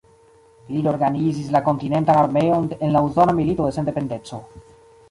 [0.69, 4.43] Li reorganizis la kontinentan armeon en la Usona Milito de Sendependeco.